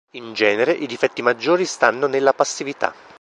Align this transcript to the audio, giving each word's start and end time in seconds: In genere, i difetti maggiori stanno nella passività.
In 0.13 0.33
genere, 0.33 0.71
i 0.71 0.87
difetti 0.87 1.21
maggiori 1.21 1.63
stanno 1.63 2.07
nella 2.07 2.33
passività. 2.33 2.91